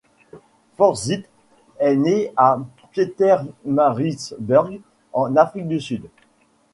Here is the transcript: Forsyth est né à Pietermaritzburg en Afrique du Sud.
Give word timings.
Forsyth 0.77 1.29
est 1.77 1.95
né 1.95 2.33
à 2.35 2.57
Pietermaritzburg 2.91 4.81
en 5.13 5.35
Afrique 5.35 5.67
du 5.67 5.79
Sud. 5.79 6.07